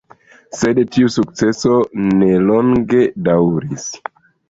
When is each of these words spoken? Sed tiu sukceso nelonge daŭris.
Sed 0.59 0.81
tiu 0.95 1.11
sukceso 1.17 1.77
nelonge 2.09 3.07
daŭris. 3.31 3.91